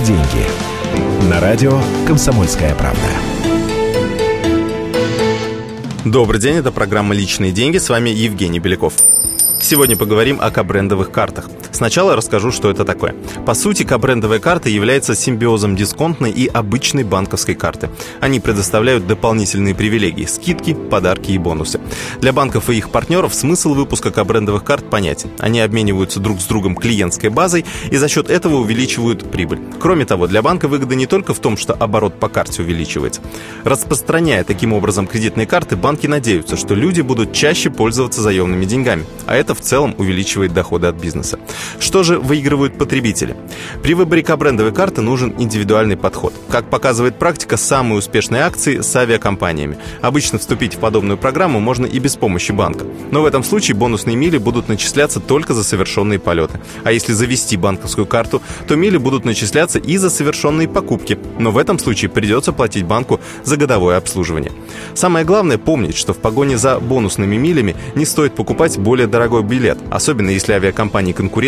деньги». 0.00 1.28
На 1.28 1.38
радио 1.38 1.78
«Комсомольская 2.06 2.74
правда». 2.74 3.00
Добрый 6.04 6.40
день, 6.40 6.56
это 6.56 6.72
программа 6.72 7.14
«Личные 7.14 7.52
деньги». 7.52 7.76
С 7.76 7.88
вами 7.90 8.10
Евгений 8.10 8.60
Беляков. 8.60 8.94
Сегодня 9.60 9.96
поговорим 9.96 10.38
о 10.40 10.50
кабрендовых 10.50 11.10
картах. 11.10 11.50
Сначала 11.72 12.14
расскажу, 12.14 12.52
что 12.52 12.70
это 12.70 12.84
такое. 12.84 13.14
По 13.46 13.54
сути, 13.54 13.82
кабрендовая 13.82 14.38
карта 14.38 14.68
является 14.68 15.14
симбиозом 15.14 15.74
дисконтной 15.74 16.30
и 16.30 16.46
обычной 16.46 17.02
банковской 17.02 17.54
карты. 17.54 17.90
Они 18.20 18.40
предоставляют 18.40 19.06
дополнительные 19.06 19.74
привилегии– 19.74 20.24
скидки, 20.26 20.74
подарки 20.74 21.32
и 21.32 21.38
бонусы. 21.38 21.80
Для 22.20 22.32
банков 22.32 22.70
и 22.70 22.76
их 22.76 22.90
партнеров 22.90 23.34
смысл 23.34 23.74
выпуска 23.74 24.10
кабрендовых 24.10 24.64
карт 24.64 24.88
понятен. 24.90 25.30
Они 25.38 25.60
обмениваются 25.60 26.20
друг 26.20 26.40
с 26.40 26.44
другом 26.44 26.76
клиентской 26.76 27.30
базой 27.30 27.64
и 27.90 27.96
за 27.96 28.08
счет 28.08 28.30
этого 28.30 28.56
увеличивают 28.56 29.30
прибыль. 29.30 29.60
Кроме 29.80 30.04
того, 30.04 30.26
для 30.26 30.42
банка 30.42 30.68
выгода 30.68 30.94
не 30.94 31.06
только 31.06 31.34
в 31.34 31.38
том, 31.38 31.56
что 31.56 31.72
оборот 31.72 32.20
по 32.20 32.28
карте 32.28 32.62
увеличивается. 32.62 33.20
Распространяя 33.64 34.44
таким 34.44 34.72
образом 34.72 35.06
кредитные 35.06 35.46
карты, 35.46 35.76
банки 35.76 36.06
надеются, 36.06 36.56
что 36.56 36.74
люди 36.74 37.00
будут 37.00 37.32
чаще 37.32 37.70
пользоваться 37.70 38.20
заемными 38.20 38.64
деньгами, 38.64 39.04
а 39.26 39.34
это 39.34 39.54
в 39.54 39.60
целом 39.60 39.94
увеличивает 39.98 40.52
доходы 40.52 40.86
от 40.86 40.96
бизнеса. 40.96 41.38
Что 41.78 42.02
же 42.02 42.18
выигрывают 42.18 42.78
потребители? 42.78 43.36
При 43.82 43.94
выборе 43.94 44.22
кабрендовой 44.22 44.72
карты 44.72 45.00
нужен 45.02 45.34
индивидуальный 45.38 45.96
подход. 45.96 46.32
Как 46.48 46.70
показывает 46.70 47.18
практика, 47.18 47.56
самые 47.56 47.98
успешные 47.98 48.42
акции 48.42 48.80
с 48.80 48.96
авиакомпаниями. 48.96 49.78
Обычно 50.00 50.38
вступить 50.38 50.74
в 50.74 50.78
подобную 50.78 51.18
программу 51.18 51.60
можно 51.60 51.86
и 51.86 51.98
без 51.98 52.16
помощи 52.16 52.52
банка. 52.52 52.84
Но 53.10 53.22
в 53.22 53.26
этом 53.26 53.44
случае 53.44 53.76
бонусные 53.76 54.16
мили 54.16 54.38
будут 54.38 54.68
начисляться 54.68 55.20
только 55.20 55.54
за 55.54 55.64
совершенные 55.64 56.18
полеты. 56.18 56.60
А 56.84 56.92
если 56.92 57.12
завести 57.12 57.56
банковскую 57.56 58.06
карту, 58.06 58.42
то 58.66 58.76
мили 58.76 58.96
будут 58.96 59.24
начисляться 59.24 59.78
и 59.78 59.96
за 59.96 60.10
совершенные 60.10 60.68
покупки. 60.68 61.18
Но 61.38 61.50
в 61.50 61.58
этом 61.58 61.78
случае 61.78 62.10
придется 62.10 62.52
платить 62.52 62.84
банку 62.84 63.20
за 63.44 63.56
годовое 63.56 63.96
обслуживание. 63.96 64.52
Самое 64.94 65.24
главное 65.24 65.58
помнить, 65.58 65.96
что 65.96 66.14
в 66.14 66.18
погоне 66.18 66.58
за 66.58 66.78
бонусными 66.78 67.36
милями 67.36 67.76
не 67.94 68.04
стоит 68.04 68.34
покупать 68.34 68.78
более 68.78 69.06
дорогой 69.06 69.42
билет, 69.42 69.78
особенно 69.90 70.30
если 70.30 70.52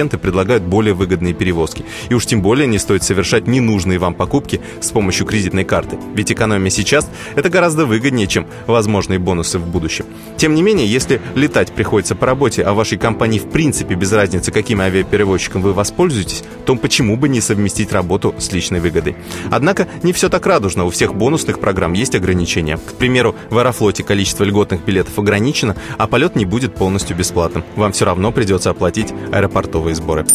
авиакомпании-конкуренты 0.04 0.18
предлагают 0.18 0.62
более 0.62 0.94
выгодные 0.94 1.34
перевозки. 1.34 1.84
И 2.08 2.14
уж 2.14 2.26
тем 2.26 2.42
более 2.42 2.66
не 2.66 2.78
стоит 2.78 3.02
совершать 3.02 3.46
ненужные 3.46 3.98
вам 3.98 4.14
покупки 4.14 4.60
с 4.80 4.90
помощью 4.90 5.26
кредитной 5.26 5.64
карты. 5.64 5.98
Ведь 6.14 6.32
экономия 6.32 6.70
сейчас– 6.70 7.08
это 7.34 7.48
гораздо 7.48 7.86
выгоднее, 7.86 8.26
чем 8.26 8.46
возможные 8.66 9.18
бонусы 9.18 9.58
в 9.58 9.66
будущем. 9.66 10.06
Тем 10.36 10.54
не 10.54 10.62
менее, 10.62 10.86
если 10.86 11.20
летать 11.34 11.72
приходится 11.72 12.14
по 12.14 12.26
работе, 12.26 12.62
а 12.62 12.72
вашей 12.74 12.98
компании 12.98 13.38
в 13.38 13.50
принципе 13.50 13.94
без 13.94 14.12
разницы, 14.12 14.52
каким 14.52 14.80
авиаперевозчиком 14.80 15.62
вы 15.62 15.72
воспользуетесь, 15.72 16.44
то 16.66 16.76
почему 16.76 17.16
бы 17.16 17.28
не 17.28 17.40
совместить 17.40 17.92
работу 17.92 18.34
с 18.38 18.52
личной 18.52 18.80
выгодой? 18.80 19.16
Однако 19.50 19.86
не 20.02 20.12
все 20.12 20.28
так 20.28 20.46
радужно. 20.46 20.84
У 20.84 20.90
всех 20.90 21.14
бонусных 21.14 21.60
программ 21.60 21.92
есть 21.92 22.14
ограничения. 22.14 22.76
К 22.76 22.94
примеру, 22.94 23.34
в 23.50 23.58
Аэрофлоте 23.58 24.02
количество 24.02 24.44
льготных 24.44 24.84
билетов 24.84 25.18
ограничено, 25.18 25.76
а 25.98 26.06
полет 26.06 26.36
не 26.36 26.44
будет 26.44 26.74
полностью 26.74 27.16
бесплатным. 27.16 27.64
Вам 27.76 27.92
все 27.92 28.04
равно 28.04 28.32
придется 28.32 28.70
оплатить 28.70 29.12
аэропортовые 29.32 29.93
сборы. 29.94 30.26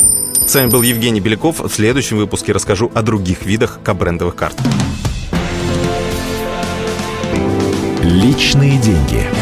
С 0.45 0.55
вами 0.55 0.69
был 0.69 0.81
Евгений 0.81 1.19
Беляков. 1.19 1.59
В 1.59 1.69
следующем 1.69 2.17
выпуске 2.17 2.51
расскажу 2.51 2.91
о 2.93 3.01
других 3.01 3.43
видах 3.45 3.79
кабрендовых 3.83 4.35
карт. 4.35 4.55
Личные 8.01 8.77
деньги. 8.79 9.38